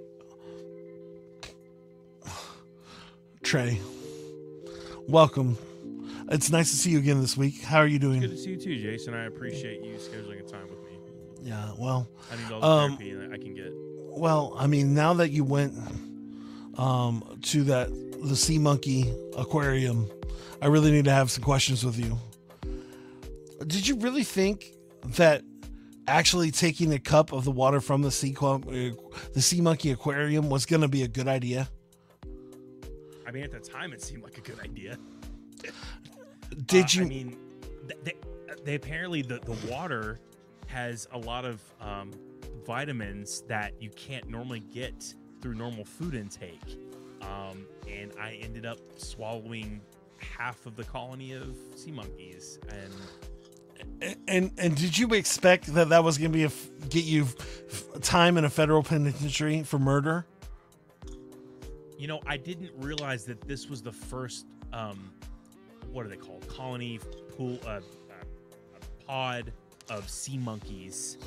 [2.23, 2.29] I...
[3.43, 3.79] Trey,
[5.07, 5.57] welcome.
[6.31, 7.61] It's nice to see you again this week.
[7.61, 8.21] How are you doing?
[8.21, 9.13] Good to see you too, Jason.
[9.13, 10.97] I appreciate you scheduling a time with me.
[11.41, 11.73] Yeah.
[11.77, 13.73] Well, I need all the Um, therapy that I can get.
[13.73, 15.73] Well, I mean, now that you went
[16.77, 17.89] um, to that
[18.23, 20.09] the sea monkey aquarium,
[20.61, 22.17] I really need to have some questions with you.
[23.67, 24.73] did you really think
[25.17, 25.43] that
[26.07, 28.57] actually taking a cup of the water from the sea uh,
[29.33, 31.67] the sea monkey aquarium was going to be a good idea?
[33.27, 34.97] I mean, at the time, it seemed like a good idea.
[36.65, 37.01] Did Uh, you?
[37.03, 37.37] I mean,
[38.03, 38.13] they,
[38.63, 40.19] they apparently the the water
[40.67, 42.11] has a lot of um,
[42.65, 46.77] vitamins that you can't normally get through normal food intake.
[47.21, 49.81] Um, and I ended up swallowing
[50.17, 56.03] half of the colony of sea monkeys, and and and did you expect that that
[56.03, 59.79] was going to be a f- get you f- time in a federal penitentiary for
[59.79, 60.25] murder?
[61.97, 65.11] you know, I didn't realize that this was the first um,
[65.91, 66.47] what are they called?
[66.47, 66.99] Colony
[67.37, 67.79] pool, uh, uh,
[68.75, 69.51] a pod
[69.89, 71.17] of sea monkeys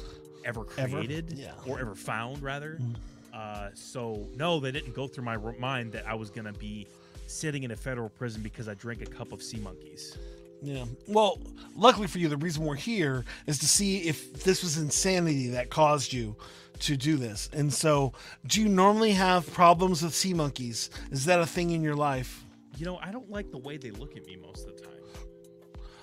[0.44, 0.96] ever Ever?
[0.98, 1.52] created Yeah.
[1.66, 2.78] or ever found, rather.
[2.80, 2.96] Mhm.
[3.32, 6.86] Uh, so no, they didn't go through my mind that I was gonna be
[7.26, 10.16] sitting in a federal prison because I drank a cup of sea monkeys.
[10.62, 10.84] Yeah.
[11.08, 11.40] Well,
[11.74, 15.68] luckily for you, the reason we're here is to see if this was insanity that
[15.68, 16.36] caused you
[16.80, 17.48] to do this.
[17.52, 18.12] And so,
[18.46, 20.90] do you normally have problems with sea monkeys?
[21.10, 22.43] Is that a thing in your life?
[22.76, 24.90] You know, I don't like the way they look at me most of the time.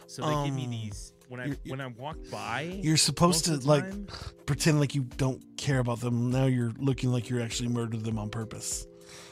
[0.08, 2.62] So they give me Um, these when I when I walk by.
[2.84, 4.08] You're supposed to like time-
[4.46, 6.30] pretend like you don't care about them.
[6.32, 8.86] Now you're looking like you're actually murdered them on purpose.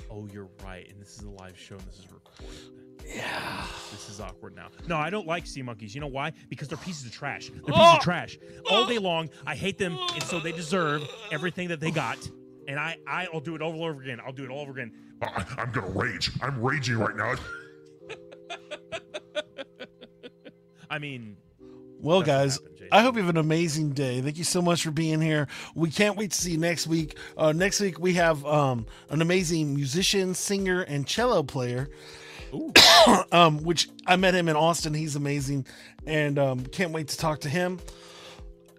[0.10, 0.88] Oh, you're right.
[0.90, 2.58] And this is a live show and this is recorded.
[3.06, 3.66] Yeah.
[3.92, 4.70] This is awkward now.
[4.88, 5.94] No, I don't like sea monkeys.
[5.96, 6.32] You know why?
[6.50, 7.50] Because they're pieces of trash.
[7.50, 7.96] They're pieces Oh!
[7.98, 8.38] of trash.
[8.70, 12.18] All day long, I hate them, and so they deserve everything that they got.
[12.70, 12.98] And I,
[13.34, 14.22] I'll do it all over again.
[14.24, 14.92] I'll do it all over again.
[15.24, 16.30] I, I'm gonna rage.
[16.40, 17.34] I'm raging right now.
[20.88, 21.36] I mean,
[22.00, 22.90] Well, guys, happened, Jason.
[22.92, 24.22] I hope you have an amazing day.
[24.22, 25.48] Thank you so much for being here.
[25.74, 27.18] We can't wait to see you next week.
[27.36, 31.90] Uh, next week we have um, an amazing musician, singer, and cello player.
[33.32, 34.94] Um, which I met him in Austin.
[34.94, 35.66] He's amazing,
[36.06, 37.80] and um, can't wait to talk to him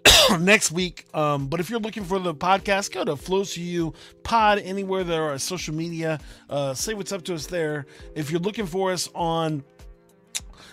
[0.41, 1.07] next week.
[1.15, 5.05] Um, but if you're looking for the podcast, go to Flows to You Pod anywhere
[5.05, 6.21] there are social media.
[6.49, 7.87] Uh, say what's up to us there.
[8.15, 9.65] If you're looking for us on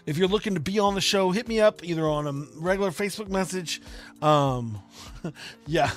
[0.08, 2.92] if you're looking to be on the show, hit me up either on a regular
[2.92, 3.82] Facebook message,
[4.22, 4.82] um,
[5.68, 5.92] yeah,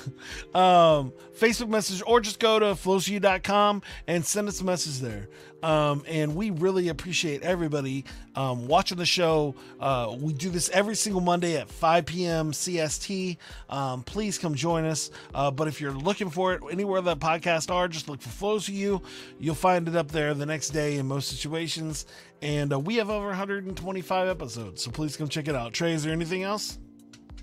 [0.53, 5.29] um, Facebook message, or just go to flowsyou.com and send us a message there.
[5.63, 8.05] Um, and we really appreciate everybody
[8.35, 9.55] um, watching the show.
[9.79, 12.51] Uh, we do this every single Monday at 5 p.m.
[12.51, 13.37] CST.
[13.69, 15.11] Um, please come join us.
[15.33, 18.65] Uh, but if you're looking for it anywhere that podcasts are, just look for Flows
[18.65, 19.01] to You.
[19.39, 22.05] You'll find it up there the next day in most situations.
[22.41, 25.73] And uh, we have over 125 episodes, so please come check it out.
[25.73, 26.79] Trey, is there anything else?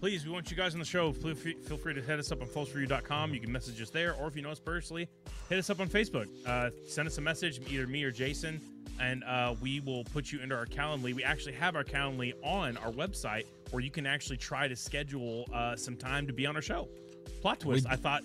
[0.00, 1.12] Please, we want you guys on the show.
[1.12, 3.34] Feel free, feel free to hit us up on flowsforyou.com.
[3.34, 5.08] You can message us there, or if you know us personally,
[5.48, 6.28] hit us up on Facebook.
[6.46, 8.60] Uh, send us a message, either me or Jason,
[9.00, 11.14] and uh, we will put you into our Calendly.
[11.14, 15.46] We actually have our Calendly on our website where you can actually try to schedule
[15.52, 16.88] uh, some time to be on our show.
[17.40, 17.86] Plot twist.
[17.86, 18.22] We- I thought.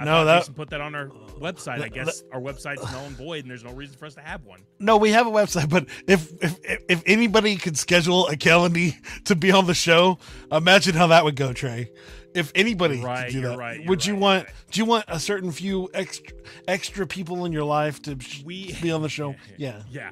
[0.00, 1.06] I No, that- Jason put that on our
[1.38, 1.74] website.
[1.74, 4.20] I That- guess our website's null and void, and there's no reason for us to
[4.22, 4.60] have one.
[4.78, 8.90] No, we have a website, but if if if anybody could schedule a calendar
[9.26, 10.18] to be on the show,
[10.50, 11.90] imagine how that would go, Trey.
[12.32, 14.46] If anybody right, could do that, right, would you right, want?
[14.70, 16.34] Do you want a certain few extra
[16.68, 19.34] extra people in your life to We- be on the show?
[19.58, 19.82] Yeah.
[19.90, 20.10] Yeah.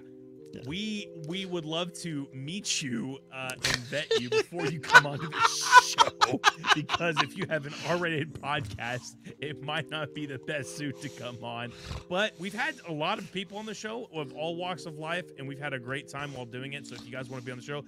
[0.66, 5.28] We we would love to meet you uh, and vet you before you come onto
[5.28, 5.40] the
[5.82, 6.40] show
[6.74, 11.08] because if you have an R-rated podcast, it might not be the best suit to
[11.08, 11.72] come on.
[12.08, 15.26] But we've had a lot of people on the show of all walks of life,
[15.38, 16.86] and we've had a great time while doing it.
[16.86, 17.84] So if you guys want to be on the show,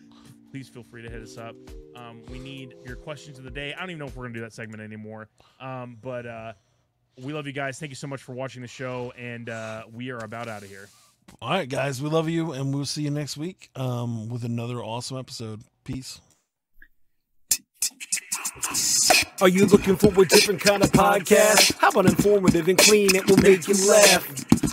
[0.50, 1.54] please feel free to hit us up.
[1.94, 3.74] Um, we need your questions of the day.
[3.74, 5.28] I don't even know if we're gonna do that segment anymore.
[5.60, 6.52] Um, but uh,
[7.22, 7.78] we love you guys.
[7.78, 10.68] Thank you so much for watching the show, and uh, we are about out of
[10.68, 10.88] here.
[11.40, 14.76] All right, guys, we love you, and we'll see you next week um, with another
[14.82, 15.62] awesome episode.
[15.84, 16.20] Peace.
[19.40, 21.76] Are you looking for a different kind of podcast?
[21.78, 23.14] How about informative and clean?
[23.14, 24.59] It will make you laugh.